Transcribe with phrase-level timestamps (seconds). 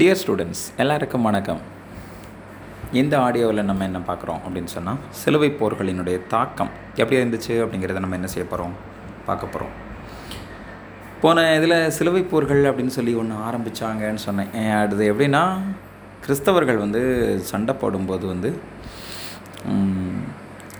[0.00, 1.60] Dear students எல்லாருக்கும் வணக்கம்.
[3.00, 8.28] இந்த ஆடியோவில் நம்ம என்ன பார்க்குறோம் அப்படின்னு சொன்னால் சிலுவை போர்களினுடைய தாக்கம் எப்படி இருந்துச்சு அப்படிங்கிறத நம்ம என்ன
[8.32, 8.74] செய்ய போகிறோம்?
[9.28, 9.72] பார்க்க போகிறோம்.
[11.22, 14.52] போன இதில் சிலுவை போர்கள் அப்படின்னு சொல்லி ஒன்று ஆரம்பித்தாங்கன்னு சொன்னேன்.
[14.82, 15.42] அது எப்படின்னா
[16.26, 17.02] கிறிஸ்தவர்கள் வந்து
[17.52, 18.50] சண்டை போடும்போது வந்து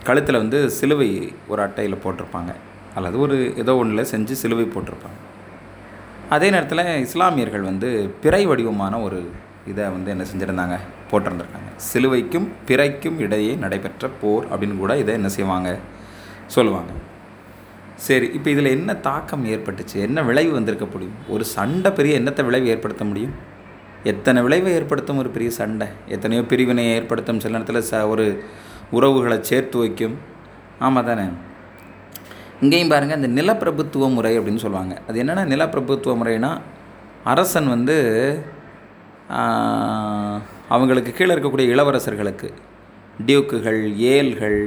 [0.09, 1.11] கழுத்தில் வந்து சிலுவை
[1.53, 2.55] ஒரு அட்டையில் போட்டிருப்பாங்க.
[2.98, 5.19] அல்லது ஒரு ஏதோ ஒன்றில் செஞ்சு சிலுவை போட்டிருப்பாங்க.
[6.34, 7.88] அதே நேரத்தில் இஸ்லாமியர்கள் வந்து
[8.22, 9.30] பிறை வடிவமான ஒரு
[9.66, 10.77] இதை வந்து என்ன செஞ்சுருந்தாங்க?
[11.10, 11.70] போட்டிருந்துருக்காங்க.
[11.88, 15.78] சிலுவைக்கும் பிறைக்கும் இடையே நடைபெற்ற போர் அப்படின்னு கூட இதை என்ன செய்வாங்க?
[16.46, 16.92] சொல்லுவாங்க.
[17.95, 19.95] சரி இப்போ இதில் என்ன தாக்கம் ஏற்பட்டுச்சு?
[19.95, 21.16] என்ன விளைவு வந்திருக்க முடியும்?
[21.28, 23.34] ஒரு சண்டை பெரிய என்னத்தை விளைவு ஏற்படுத்த முடியும்?
[24.05, 25.86] எத்தனை விளைவை ஏற்படுத்தும் ஒரு பெரிய சண்டை?
[26.06, 28.45] எத்தனையோ பிரிவினையை ஏற்படுத்தும் சில நேரத்தில் ச ஒரு
[28.91, 30.16] உறவுகளை சேர்த்து வைக்கும்.
[30.78, 31.27] ஆமாம் தானே
[32.65, 34.95] இங்கேயும் பாருங்கள் இந்த நிலப்பிரபுத்துவ முறை அப்படின்னு சொல்லுவாங்க.
[35.09, 36.51] அது என்னென்னா நிலப்பிரபுத்துவ முறைனா
[37.33, 37.97] அரசன் வந்து
[40.75, 42.48] அவங்களுக்கு கீழே இருக்கக்கூடிய இளவரசர்களுக்கு
[43.28, 43.81] டியூக்குகள்
[44.15, 44.59] ஏல்கள்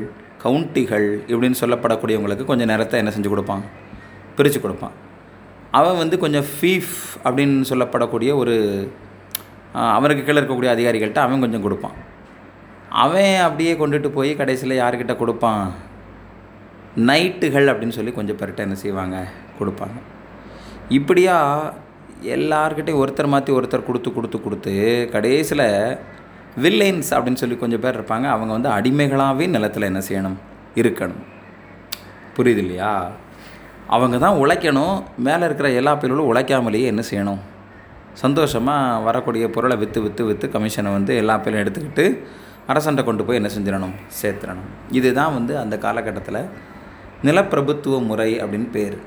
[0.43, 3.63] கவுண்டிகள் இப்படின்னு சொல்லப்படக்கூடியவங்களுக்கு கொஞ்சம் நேரத்தை என்ன செஞ்சு கொடுப்பான்
[4.37, 4.95] பிரித்து கொடுப்பான்.
[5.79, 6.95] அவன் வந்து கொஞ்சம் ஃபீஃப்
[7.25, 8.55] அப்படின்னு சொல்லப்படக்கூடிய ஒரு
[9.97, 11.97] அவருக்கு கீழே இருக்கக்கூடிய அதிகாரிகள்கிட்ட அவன் கொஞ்சம் கொடுப்பான்.
[13.03, 15.63] அவன் அப்படியே கொண்டுட்டு போய் கடைசியில் யார்கிட்ட கொடுப்பான்?
[16.97, 19.27] நைட்டுகள் அப்படின்னு சொல்லி கொஞ்சம் பேர்கிட்ட என்ன செய்வாங்க?
[19.59, 19.99] கொடுப்பாங்க.
[20.89, 21.73] இப்படியா
[22.23, 25.97] எல்லார்கிட்டையும் ஒருத்தர் மாற்றி ஒருத்தர் கொடுத்து கொடுத்து கொடுத்து கடைசியில்
[26.61, 28.23] வில்லைன்ஸ் அப்படின்னு சொல்லி கொஞ்சம் பேர் இருப்பாங்க.
[28.23, 30.35] அவங்க வந்து அடிமைகளாகவே நிலத்தில் என்ன செய்யணும்?
[30.75, 31.23] இருக்கணும்.
[32.37, 33.11] புரியுது இல்லையா?
[33.87, 35.03] அவங்க தான் உழைக்கணும்.
[35.17, 37.39] மேலே இருக்கிற எல்லா பிள்ளைகளும் உழைக்காமலேயே என்ன செய்யணும்?
[38.13, 42.23] சந்தோஷமாக வரக்கூடிய பொருளை விற்று விற்று விற்று கமிஷனை வந்து எல்லா பேரும் எடுத்துக்கிட்டு
[42.67, 43.93] அரசன்ட்ட கொண்டு போய் என்ன செஞ்சிடணும்?
[44.21, 44.69] சேர்த்துடணும்.
[44.91, 46.45] இதுதான் வந்து அந்த காலகட்டத்தில்
[47.23, 48.97] நிலப்பிரபுத்துவ முறை அப்படின்னு பேர்.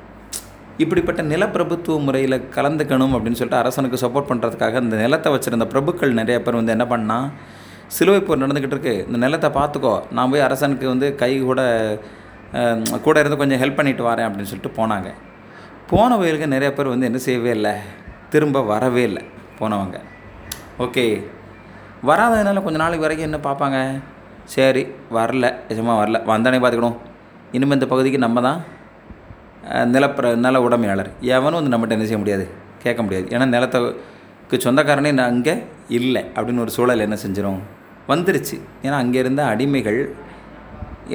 [0.83, 6.55] இப்படிப்பட்ட நிலப்பிரபுத்துவ முறையில் கலந்துக்கணும் அப்படின்னு சொல்லிட்டு அரசனுக்கு சப்போர்ட் பண்ணுறதுக்காக இந்த நிலத்தை வச்சுருந்த பிரபுக்கள் நிறைய பேர்
[6.55, 7.29] வந்து என்ன பண்ணால்
[7.87, 8.95] சிலுவை போர் நடந்துக்கிட்டு இருக்கு.
[9.07, 11.61] இந்த நிலத்தை பார்த்துக்கோ நான் போய் அரசனுக்கு வந்து கை கூட
[13.03, 15.09] கூட இருந்து கொஞ்சம் ஹெல்ப் பண்ணிட்டு வரேன் அப்படின்னு சொல்லிட்டு போனாங்க.
[15.91, 17.73] போன வயலுக்கு நிறைய பேர் வந்து என்ன செய்யவே இல்லை.
[18.31, 19.23] திரும்ப வரவே இல்லை
[19.59, 19.97] போனவங்க.
[20.79, 21.25] ஓகே.
[22.07, 24.03] வராததுனால கொஞ்ச நாளைக்கு வரைக்கும் என்ன பார்ப்பாங்க?
[24.45, 24.83] சரி
[25.13, 25.47] வரல.
[25.69, 26.21] நிஜமாக வரல.
[26.31, 26.99] வந்தானே பார்த்துக்கணும்.
[27.57, 28.61] இனிமேல் இந்த பகுதிக்கு நம்ம தான்
[29.95, 31.11] நிலப்பிர நில உடமையாளர்.
[31.37, 32.45] எவனும் வந்து நம்மகிட்ட என்ன செய்ய முடியாது?
[32.85, 33.27] கேட்க முடியாது.
[33.35, 35.55] ஏன்னா நிலத்துக்கு சொந்தக்காரனே நான் அங்கே
[35.99, 37.61] இல்லை அப்படின்னு ஒரு சூழல் என்ன செஞ்சிடும்
[38.11, 38.57] வந்துருச்சு.
[38.87, 40.01] ஏன்னா அங்கே இருந்த அடிமைகள்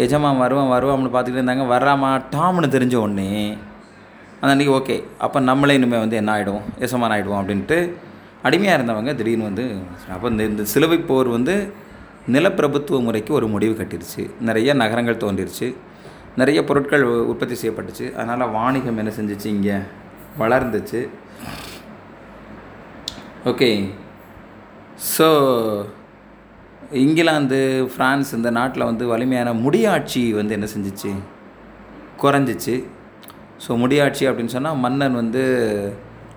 [0.03, 1.65] எஜமான் வருவான் வருவான்னு பார்த்துக்கிட்டு இருந்தாங்க.
[1.73, 3.27] வராமாட்டாம்னு தெரிஞ்ச உடனே
[4.41, 4.95] அந்த அன்றைக்கி ஓகே
[5.25, 7.77] அப்போ நம்மளே இனிமேல் வந்து என்ன ஆகிடும் எசமான் ஆகிடுவோம் அப்படின்ட்டு
[8.47, 9.65] அடிமையாக இருந்தவங்க திடீர்னு வந்து
[10.15, 11.55] அப்போ இந்த இந்த சிலுவை போர் வந்து
[12.35, 14.23] நிலப்பிரபுத்துவ முறைக்கு ஒரு முடிவு கட்டிருச்சு.
[14.49, 15.67] நிறைய நகரங்கள் தோன்றிருச்சு.
[16.41, 18.05] நிறைய பொருட்கள் உற்பத்தி செய்யப்பட்டுச்சு.
[18.19, 19.77] அதனால் வாணிகம் என்ன செஞ்சிச்சு இங்கே?
[20.41, 20.99] வளர்ந்துச்சு.
[23.51, 23.69] ஓகே.
[25.15, 25.27] ஸோ
[27.03, 27.59] இங்கிலாந்து
[27.93, 31.11] ஃப்ரான்ஸ் இந்த நாட்டில் வந்து வலிமையான முடியாட்சி வந்து என்ன செஞ்சிச்சு?
[32.23, 32.75] குறைஞ்சிச்சு.
[33.65, 35.43] ஸோ முடியாட்சி அப்படின்னு சொன்னால் மன்னன் வந்து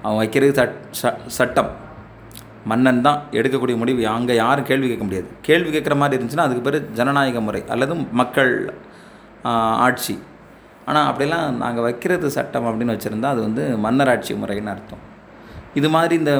[0.04, 0.54] அவன் வைக்கிறது
[1.00, 1.70] சட் சட்டம்.
[2.70, 4.02] மன்னன் தான் எடுக்கக்கூடிய முடிவு.
[4.16, 5.28] அங்கே யாரும் கேள்வி கேட்க முடியாது.
[5.48, 8.52] கேள்வி கேட்குற மாதிரி இருந்துச்சுன்னா அதுக்கு பேர் ஜனநாயக முறை அல்லது மக்கள்
[9.86, 10.14] ஆட்சி.
[10.86, 15.02] ஆனால் அப்படிலாம் நாங்கள் வைக்கிறது சட்டம் அப்படின்னு வச்சுருந்தா அது வந்து மன்னராட்சி முறைன்னு அர்த்தம்.
[15.80, 16.32] இது மாதிரி இந்த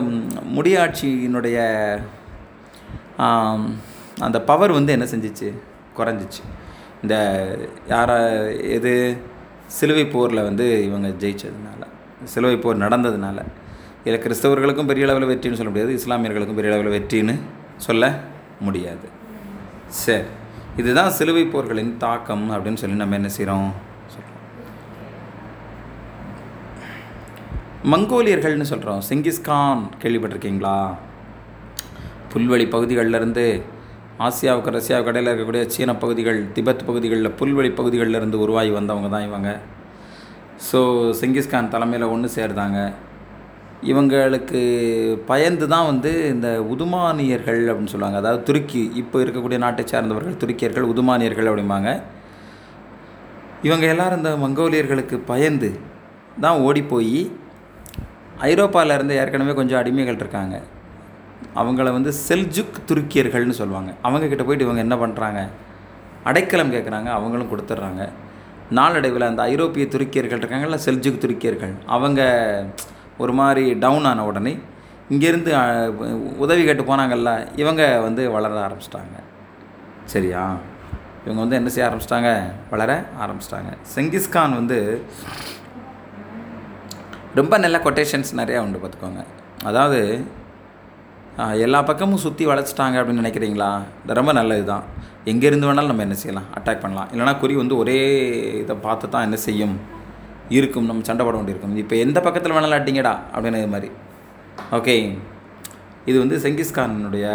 [0.57, 1.59] முடியாட்சியினுடைய
[4.27, 5.49] அந்த பவர் வந்து என்ன செஞ்சிச்சு?
[5.99, 6.43] குறைஞ்சிச்சு.
[7.03, 7.15] இந்த
[7.93, 8.17] யாரா
[8.77, 8.93] எது?
[9.79, 11.81] சிலுவை போரில் வந்து இவங்க ஜெயிச்சதுனால
[12.33, 13.39] சிலுவை போர் நடந்ததுனால.
[14.05, 17.34] இதில் கிறிஸ்தவர்களுக்கும் பெரிய அளவில் வெற்றின்னு சொல்ல முடியாது இஸ்லாமியர்களுக்கும் பெரிய அளவில் வெற்றின்னு
[17.87, 18.13] சொல்ல
[18.67, 19.07] முடியாது.
[20.05, 20.29] சரி.
[20.81, 23.71] இதுதான் சிலுவை போர்களின் தாக்கம் அப்படின்னு சொல்லி நம்ம என்ன செய்கிறோம்
[27.93, 30.77] மங்கோலியர்கள்னு சொல்கிறோம் செங்கிஸ்கான் கேள்விப்பட்டிருக்கீங்களா?
[32.33, 33.47] புல்வெளி பகுதிகளிலிருந்து
[34.27, 39.50] ஆசியாவுக்கு ரஷ்யாவுக்கு இடையில் இருக்கக்கூடிய சீன பகுதிகள் திபெத் பகுதிகளில் புல்வெளி பகுதிகளிலிருந்து உருவாகி வந்தவங்க தான் இவங்க.
[40.69, 40.81] ஸோ
[41.21, 42.78] செங்கிஸ்கான் தலைமையில் ஒன்று சேர்ந்தாங்க.
[43.91, 44.60] இவங்களுக்கு
[45.31, 48.18] பயந்து தான் வந்து இந்த உதுமானியர்கள் அப்படின்னு சொல்லுவாங்க.
[48.22, 51.91] அதாவது துருக்கி இப்போ இருக்கக்கூடிய நாட்டை சார்ந்தவர்கள் துருக்கியர்கள் உதுமானியர்கள் அப்படிம்பாங்க.
[53.68, 55.71] இவங்க எல்லோரும் இந்த மங்கோலியர்களுக்கு பயந்து
[56.45, 57.18] தான் ஓடி போய்
[58.51, 60.57] ஐரோப்பாவில் இருந்து ஏற்கனவே கொஞ்சம் அடிமைகள் இருக்காங்க.
[61.60, 63.91] அவங்கள வந்து செல்ஜுக் துருக்கியர்கள்னு சொல்லுவாங்க.
[64.07, 65.41] அவங்கக்கிட்ட போயிட்டு இவங்க என்ன பண்ணுறாங்க
[66.30, 68.03] அடைக்கலம் கேட்குறாங்க அவங்களும் கொடுத்துட்றாங்க.
[68.78, 72.21] நாளடைவில் அந்த ஐரோப்பிய துருக்கியர்கள் இருக்காங்கல்ல செல்ஜுக் துருக்கியர்கள் அவங்க
[73.24, 74.53] ஒரு மாதிரி டவுன் ஆன உடனே
[75.15, 75.51] இங்கேருந்து
[76.45, 77.30] உதவி கேட்டு போனாங்கல்ல
[77.63, 79.16] இவங்க வந்து வளர ஆரம்பிச்சிட்டாங்க.
[80.13, 80.42] சரியா?
[81.24, 82.30] இவங்க வந்து என்ன செய்ய ஆரம்பிச்சிட்டாங்க?
[82.72, 82.91] வளர
[83.24, 83.72] ஆரம்பிச்சிட்டாங்க.
[83.95, 84.78] செங்கிஸ்கான் வந்து
[87.41, 89.22] ரொம்ப நல்ல கொட்டேஷன்ஸ் நிறையா உண்டு பார்த்துக்கோங்க.
[89.69, 90.01] அதாவது
[91.65, 93.69] எல்லா பக்கமும் சுற்றி வளைச்சிட்டாங்க அப்படின்னு நினைக்கிறீங்களா?
[94.19, 94.84] ரொம்ப நல்லது தான்.
[95.33, 96.48] எங்கேருந்து வேணாலும் நம்ம என்ன செய்யலாம்?
[96.59, 97.09] அட்டாக் பண்ணலாம்.
[97.13, 98.01] இல்லைனா குறி வந்து ஒரே
[98.63, 99.74] இதை பார்த்து தான் என்ன செய்யும்?
[100.57, 101.75] இருக்கும் நம்ம சண்டை போட வேண்டியிருக்கும்.
[101.83, 103.91] இப்போ எந்த பக்கத்தில் வேணாலும் அட்டிங்கடா அப்படின்னு இது மாதிரி.
[104.78, 104.95] ஓகே
[106.10, 107.27] இது வந்து செங்கிஸ்கானுடைய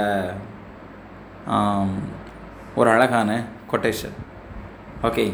[2.79, 3.29] ஒரு அழகான
[3.71, 4.17] கொட்டேஷன்
[5.07, 5.25] ஓகே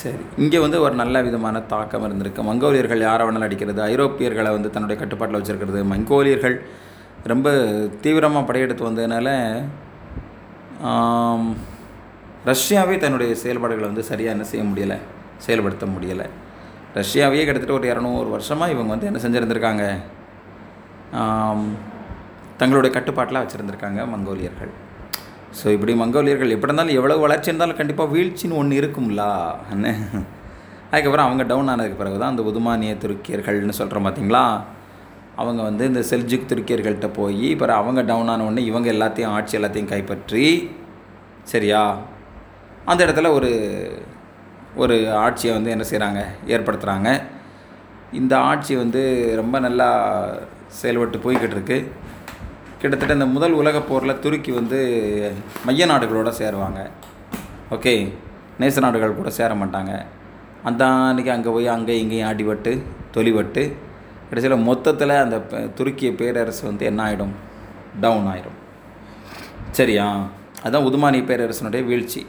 [0.00, 0.22] சரி.
[0.42, 2.42] இங்கே வந்து ஒரு நல்ல விதமான தாக்கம் இருந்திருக்கு.
[2.48, 5.80] மங்கோலியர்கள் யாரை வேணாலும் அடிக்கிறது ஐரோப்பியர்களை வந்து தன்னுடைய கட்டுப்பாட்டில் வச்சுருக்கிறது.
[5.92, 6.56] மங்கோலியர்கள்
[7.32, 7.48] ரொம்ப
[8.04, 9.28] தீவிரமாக படையெடுத்து வந்ததுனால
[12.50, 14.98] ரஷ்யாவே தன்னுடைய செயல்பாடுகளை வந்து சரியாக என்ன செய்ய முடியலை
[15.44, 16.26] செயல்படுத்த முடியலை.
[16.98, 19.84] ரஷ்யாவையே கிட்டத்தட்ட ஒரு இரநூறு வருஷமாக இவங்க வந்து என்ன செஞ்சுருந்துருக்காங்க?
[22.60, 24.72] தங்களுடைய கட்டுப்பாட்டில் வச்சுருந்துருக்காங்க மங்கோலியர்கள்.
[25.58, 29.24] ஸோ இப்படி மங்கோலியர்கள் எப்படி இருந்தாலும் எவ்வளோ வளர்ச்சி இருந்தாலும் கண்டிப்பாக வீழ்ச்சின்னு ஒன்று இருக்கும்ல?
[29.74, 29.88] என்ன?
[30.92, 34.44] அதுக்கப்புறம் அவங்க டவுன் ஆனதுக்கு பிறகு தான் அந்த உதுமானிய துருக்கியர்கள்னு சொல்கிறோம் பார்த்தீங்களா
[35.42, 39.92] அவங்க வந்து இந்த செல்ஜுக் துருக்கியர்கள்ட்ட போய் பிறகு அவங்க டவுன் ஆன உடனே இவங்க எல்லாத்தையும் ஆட்சி எல்லாத்தையும்
[39.92, 40.44] கைப்பற்றி
[41.52, 41.80] சரியா?
[42.90, 43.50] அந்த இடத்துல ஒரு
[44.76, 47.22] ஒரு ஆட்சியை வந்து என்ன செய்கிறாங்க ஏற்படுத்துகிறாங்க
[48.12, 49.02] இந்த ஆட்சி வந்து
[49.36, 49.88] ரொம்ப நல்லா
[50.80, 51.78] செயல்பட்டு போய்கிட்டு இருக்கு.
[52.80, 54.78] கிட்டத்தட்ட இந்த முதல் உலகப் போரில் துருக்கி வந்து
[55.66, 56.80] மைய நாடுகளோடு சேருவாங்க.
[57.70, 57.94] ஓகே?
[58.60, 59.92] நேச நாடுகள் கூட சேர மாட்டாங்க.
[60.62, 62.72] அந்த அன்றைக்கி அங்கே போய் அங்கே இங்கேயும் அடிபட்டு
[63.10, 63.76] தொலிபட்டு
[64.28, 65.36] கடைசியில் மொத்தத்தில் அந்த
[65.78, 67.34] துருக்கிய பேரரசு வந்து என்ன ஆகிடும்
[68.00, 68.58] டவுன் ஆயிடும்
[69.70, 70.06] சரியா?
[70.62, 72.26] அதுதான் உதுமானிய பேரரசனுடைய வீழ்ச்சி.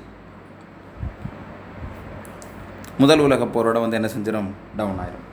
[3.03, 4.49] முதல் உலகப் போரோட வந்து என்ன செஞ்சிடும்
[4.79, 5.25] டவுன் ஆயிரும்.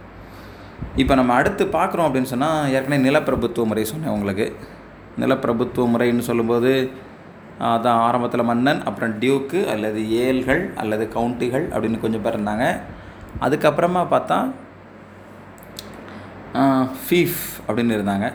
[1.03, 4.47] இப்போ நம்ம அடுத்து பார்க்குறோம் அப்படின்னு சொன்னால் ஏற்கனவே நிலப்பிரபுத்துவ முறை சொன்னேன் உங்களுக்கு.
[5.23, 6.73] நிலப்பிரபுத்துவ முறைன்னு சொல்லும்போது
[7.71, 12.67] அதான் ஆரம்பத்தில் மன்னன் அப்புறம் டியூக்கு அல்லது ஏல்கள் அல்லது கவுண்டிகள் அப்படின்னு கொஞ்சம் பேர் இருந்தாங்க.
[13.45, 14.39] அதுக்கப்புறமா பார்த்தா
[17.05, 18.27] ஃபீஃப் அப்படின்னு இருந்தாங்க.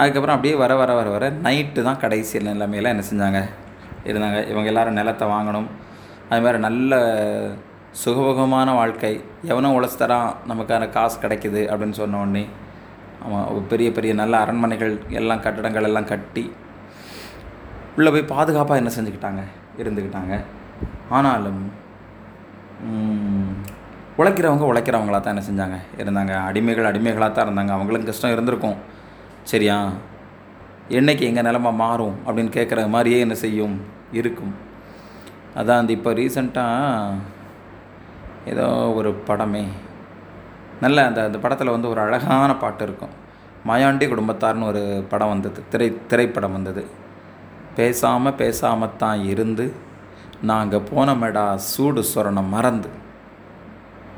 [0.00, 3.40] அதுக்கப்புறம் அப்படியே வர வர வர வர நைட்டு தான் கடைசி நிலைமையெல்லாம் என்ன செஞ்சாங்க?
[4.10, 4.38] இருந்தாங்க.
[4.52, 5.68] இவங்க எல்லோரும் நிலத்தை வாங்கணும்.
[6.30, 6.94] அது மாதிரி நல்ல
[8.02, 9.12] சுகபோகமான வாழ்க்கை.
[9.50, 12.44] எவனோ உழைச்சி தரான் நமக்கான காசு கிடைக்குது அப்படின்னு சொன்ன உடனே
[13.26, 16.44] அவன் பெரிய பெரிய நல்ல அரண்மனைகள் எல்லாம் கட்டடங்கள் எல்லாம் கட்டி
[17.96, 19.42] உள்ளே போய் பாதுகாப்பாக என்ன செஞ்சுக்கிட்டாங்க?
[19.82, 20.34] இருந்துக்கிட்டாங்க.
[21.10, 21.62] ஆனாலும்
[24.18, 25.76] உழைக்கிறவங்க உழைக்கிறவங்களா தான் என்ன செஞ்சாங்க?
[26.02, 26.32] இருந்தாங்க.
[26.48, 27.72] அடிமைகள் அடிமைகளாக தான் இருந்தாங்க.
[27.76, 28.76] அவங்களும் கஷ்டம் இருந்திருக்கும்.
[29.52, 29.78] சரியா?
[30.98, 33.76] என்னைக்கு எங்கள் நிலமை மாறும் அப்படின்னு கேட்குற மாதிரியே என்ன செய்யும்?
[34.20, 34.52] இருக்கும்.
[35.60, 37.14] அதான் அந்த இப்போ ரீசண்டாக
[38.46, 39.64] ஏதோ ஒரு படமே.
[40.80, 43.14] நல்ல அந்த அந்த படத்தில் வந்து ஒரு அழகான பாட்டு இருக்கும்.
[43.68, 45.62] மாயாண்டி குடும்பத்தார்னு ஒரு படம் வந்தது.
[45.68, 46.84] திரை திரைப்படம் வந்தது.
[47.76, 49.74] பேசாமல் பேசாமல் தான் இருந்து
[50.42, 52.88] நாங்கள் போனமேடா சூடு சொரணம் மறந்து.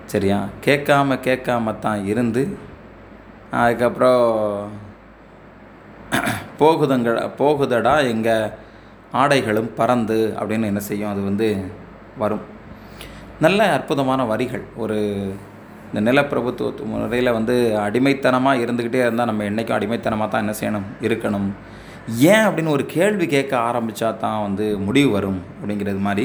[0.06, 0.38] சரியா?
[0.64, 2.58] கேட்காம கேட்காம தான் இருந்து
[3.50, 4.24] அதுக்கப்புறம்
[6.58, 8.52] போகுதுங்க போகுதடா எங்கள்
[9.12, 11.10] ஆடைகளும் பறந்து அப்படின்னு என்ன செய்யும்?
[11.10, 11.48] அது வந்து
[12.18, 12.44] வரும்.
[13.44, 14.62] நல்ல அற்புதமான வரிகள்.
[14.82, 14.96] ஒரு
[15.88, 17.54] இந்த நிலப்பிரபுத்துவ முறையில் வந்து
[17.86, 20.86] அடிமைத்தனமாக இருந்துக்கிட்டே இருந்தால் நம்ம என்றைக்கும் அடிமைத்தனமாக தான் என்ன செய்யணும்?
[21.06, 21.48] இருக்கணும்.
[22.32, 26.24] ஏன் அப்படின்னு ஒரு கேள்வி கேட்க ஆரம்பித்தா தான் வந்து முடிவு வரும் அப்படிங்கிறது மாதிரி.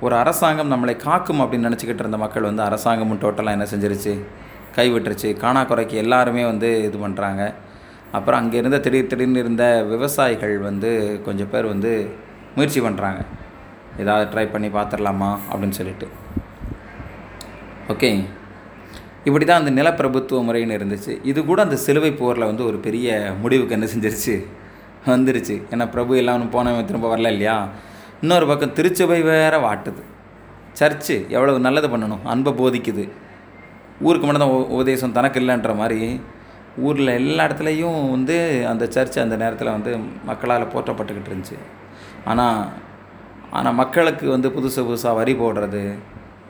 [0.00, 4.14] ஒரு அரசாங்கம் நம்மளை காக்கும் அப்படின்னு நினச்சிக்கிட்டு இருந்த மக்கள் வந்து அரசாங்கமும் டோட்டலாக என்ன செஞ்சிருச்சு?
[4.76, 5.30] கைவிட்டுருச்சு.
[5.44, 7.42] காணாக்குறைக்கு எல்லாருமே வந்து இது பண்ணுறாங்க
[8.12, 9.64] அப்புறம் அங்கே இருந்த திடீர் திடீர்னு இருந்த
[9.94, 11.92] விவசாயிகள் வந்து கொஞ்சம் பேர் வந்து
[12.56, 13.22] முயற்சி பண்ணுறாங்க
[13.98, 16.08] ஏதாவது ட்ரை பண்ணி பார்த்துடலாமா அப்படின்னு சொல்லிட்டு.
[17.88, 18.24] ஓகே
[19.24, 21.18] இப்படி தான் அந்த நிலப்பிரபுத்துவ முறைன்னு இருந்துச்சு.
[21.22, 24.46] இது கூட அந்த சிலுவை போரில் வந்து ஒரு பெரிய முடிவுக்கு என்ன செஞ்சிருச்சு?
[25.06, 25.62] வந்துருச்சு.
[25.70, 27.68] ஏன்னா பிரபு எல்லாம் போனவன் திரும்ப வரல இல்லையா?
[28.20, 30.02] இன்னொரு பக்கம் திருச்சபை வேற வாட்டுது.
[30.78, 32.18] சர்ச்சு எவ்வளவு நல்லது பண்ணணும்?
[32.24, 33.10] அன்பை போதிக்குது.
[34.00, 36.20] ஊருக்கு மட்டும் தான் உ- உபதேசம் தனக்கு இல்லைன்ற மாதிரி
[36.76, 41.58] ஊரில் எல்லா இடத்துலையும் வந்து அந்த சர்ச் அந்த நேரத்தில் வந்து மக்களால் போற்றப்பட்டுக்கிட்டு இருந்துச்சு.
[42.24, 42.68] ஆனால்
[43.56, 45.94] ஆனால் மக்களுக்கு வந்து புதுசு புதுசாக வரி போடுறது.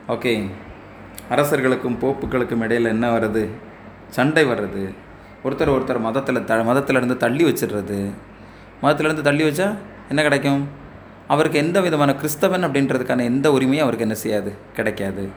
[0.07, 0.49] ஓகே.
[1.29, 3.49] அரசர்களுக்கும் போப்புகளுக்கும் இடையில் என்ன வருது?
[4.09, 4.95] சண்டை வர்றது.
[5.43, 8.11] ஒருத்தர் ஒருத்தர் மதத்தில் த மதத்திலேருந்து தள்ளி வச்சிடுறது.
[8.81, 9.75] மதத்திலேருந்து தள்ளி வச்சா
[10.09, 10.67] என்ன கிடைக்கும்?
[11.27, 14.55] அவருக்கு எந்த விதமான கிறிஸ்தவன் அப்படின்றதுக்கான எந்த உரிமையும் அவருக்கு என்ன செய்யாது?
[14.73, 15.29] கிடைக்காது.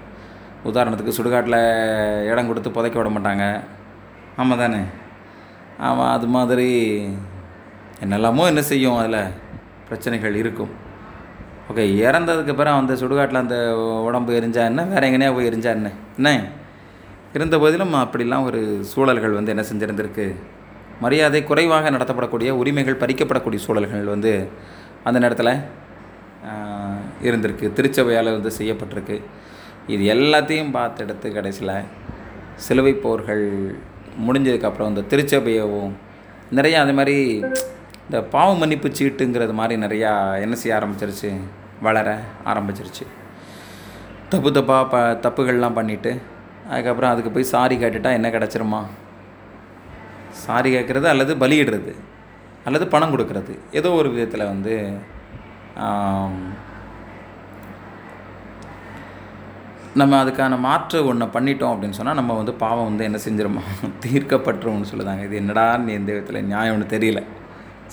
[0.65, 3.61] உதாரணத்துக்கு சுடுகாட்டில் இடம் கொடுத்து புதைக்க விட மாட்டாங்க.
[4.37, 4.81] ஆமாம் தானே.
[5.79, 6.69] ஆமாம் அது மாதிரி.
[8.05, 9.27] என்னெல்லாமோ என்ன செய்யும் அதில்?
[9.85, 10.89] பிரச்சனைகள் இருக்கும்.
[11.71, 13.57] ஓகே இறந்ததுக்கு பிறகு அந்த சுடுகாட்டில் அந்த
[14.07, 14.83] உடம்பு எரிஞ்சா என்ன?
[14.85, 15.91] வேற எங்கேனையா போய் எரிஞ்சா என்ன?
[16.17, 16.31] என்ன?
[17.35, 18.61] இருந்த போதிலும் அப்படிலாம் ஒரு
[18.93, 20.35] சூழல்கள் வந்து என்ன செஞ்சிருந்திருக்கு?
[21.01, 24.33] மரியாதை குறைவாக நடத்தப்படக்கூடிய உரிமைகள் பறிக்கப்படக்கூடிய சூழல்கள் வந்து
[25.05, 25.53] அந்த நேரத்தில்
[27.29, 27.73] இருந்திருக்கு.
[27.73, 29.23] திருச்சபையால் வந்து செய்யப்பட்டிருக்கு.
[29.87, 31.75] இது எல்லாத்தையும் பார்த்து எடுத்து கடைசியில்
[32.55, 33.47] சிலுவை போர்கள்
[34.27, 35.93] முடிஞ்சதுக்கப்புறம் இந்த திருச்சபையவும்
[36.55, 37.17] நிறையா அது மாதிரி
[38.05, 41.31] இந்த பாவ மன்னிப்பு சீட்டுங்கிறது மாதிரி நிறையா என்ன செய்ய ஆரம்பிச்சிருச்சு?
[41.87, 42.09] வளர
[42.53, 43.05] ஆரம்பிச்சிருச்சு.
[44.33, 46.13] தப்பு தப்பாக ப தப்புகள்லாம் பண்ணிவிட்டு
[46.73, 48.81] அதுக்கப்புறம் அதுக்கு போய் சாரி கேட்டுட்டா என்ன கிடச்சிருமா?
[50.45, 51.93] சாரி கேட்குறது அல்லது பலியிடுறது
[52.69, 53.53] அல்லது பணம் கொடுக்கறது.
[53.79, 54.75] ஏதோ ஒரு விதத்தில் வந்து
[60.01, 63.63] நம்ம அதுக்கான மாற்று ஒன்று பண்ணிட்டோம் அப்படின்னு சொன்னால் நம்ம வந்து பாவம் வந்து என்ன செஞ்சிருமா?
[64.05, 65.23] தீர்க்கப்பட்டுரும்னு சொல்லுதாங்க.
[65.29, 67.23] இது என்னடா நீ எந்த விதத்தில் நியாயம் ஒன்று தெரியல.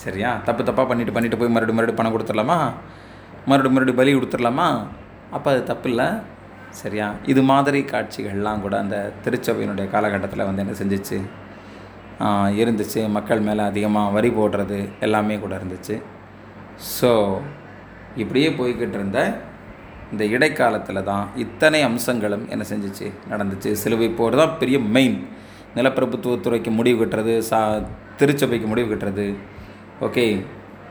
[0.04, 0.30] சரியா?
[0.48, 2.58] தப்பு தப்பாக பண்ணிட்டு பண்ணிட்டு போய் மறுபடியும் மறுபடியும் பணம் கொடுத்துடலாமா?
[3.50, 4.68] மறுபடியும் மறுபடியும் பலி கொடுத்துடலாமா?
[5.36, 6.08] அப்போ அது தப்பு இல்லை
[6.80, 7.06] சரியா?
[7.32, 11.18] இது மாதிரி காட்சிகள்லாம் கூட அந்த திருச்சபையினுடைய காலகட்டத்தில் வந்து என்ன செஞ்சிச்சு?
[12.62, 13.00] இருந்துச்சு.
[13.16, 15.96] மக்கள் மேலே அதிகமாக வரி போடுறது எல்லாமே கூட இருந்துச்சு.
[16.96, 17.10] ஸோ
[18.22, 19.20] இப்படியே போய்கிட்டு இருந்த
[20.12, 23.06] இந்த இடைக்காலத்தில் தான் இத்தனை அம்சங்களும் என்ன செஞ்சிச்சு?
[23.32, 23.70] நடந்துச்சு.
[23.82, 25.18] சிலுவை போர் தான் பெரிய மெயின்
[25.78, 27.58] நிலப்பிரபுத்துவத்துறைக்கு முடிவு கட்டுறது சா
[28.20, 29.26] திருச்சபைக்கு முடிவு கட்டுறது.
[30.06, 30.24] ஓகே.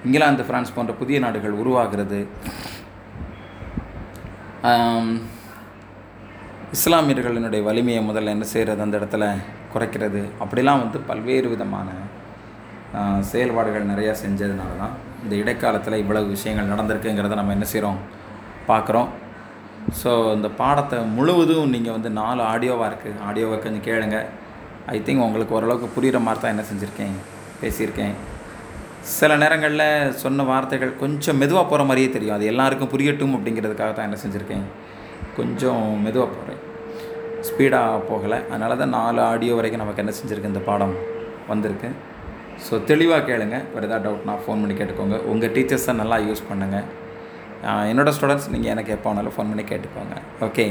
[0.05, 2.19] இங்கிலாந்து பிரான்ஸ் போன்ற புதிய நாடுகள் உருவாகிறது.
[6.75, 9.25] இஸ்லாமியர்களினுடைய வலிமையை முதல்ல என்ன செய்கிறது அந்த இடத்துல
[9.73, 10.21] குறைக்கிறது.
[10.43, 11.89] அப்படிலாம் வந்து பல்வேறு விதமான
[13.29, 17.99] செயல்பாடுகள் நிறையா செஞ்சதுனால தான் இந்த இடைக்காலத்தில் இவ்வளவு விஷயங்கள் நடந்திருக்குங்கிறத நம்ம என்ன செய்கிறோம்
[18.69, 19.09] பார்க்குறோம்
[20.01, 24.17] ஸோ இந்த பாடத்தை முழுவதும் நீங்கள் வந்து நாலு ஆடியோவாக இருக்குது ஆடியோவை கொஞ்சம் கேளுங்க.
[24.95, 27.15] ஐ திங்க் உங்களுக்கு ஓரளவுக்கு புரிகிற மாதிரி தான் என்ன செஞ்சுருக்கேன்
[27.61, 28.15] பேசியிருக்கேன்.
[29.15, 32.35] சில நேரங்களில் சொன்ன வார்த்தைகள் கொஞ்சம் மெதுவாக போகிற மாதிரியே தெரியும்.
[32.37, 34.65] அது எல்லாருக்கும் புரியட்டும் அப்படிங்கிறதுக்காக தான் என்ன செஞ்சுருக்கேன்.
[35.37, 36.61] கொஞ்சம் மெதுவாக போகிறேன்
[37.47, 38.39] ஸ்பீடாக போகலை.
[38.51, 40.95] அதனால தான் நாலு ஆடியோ வரைக்கும் நமக்கு என்ன செஞ்சுருக்கு இந்த பாடம்
[41.51, 41.89] வந்திருக்கு.
[42.67, 43.57] ஸோ தெளிவாக கேளுங்க.
[43.73, 45.17] வேறு ஏதாவது டவுட்னா ஃபோன் பண்ணி கேட்டுக்கோங்க.
[45.31, 46.87] உங்கள் டீச்சர்ஸை நல்லா யூஸ் பண்ணுங்கள்
[47.91, 50.15] என்னோடய ஸ்டூடெண்ட்ஸ் நீங்கள் எனக்கு எப்போ வேணாலும் ஃபோன் பண்ணி கேட்டுக்கோங்க.
[50.47, 50.65] Okay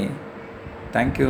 [0.95, 1.29] thank you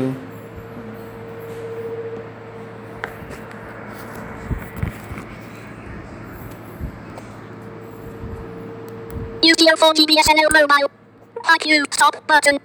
[9.78, 10.90] for GBSNL mobile.
[11.46, 12.56] Fuck you, stop button.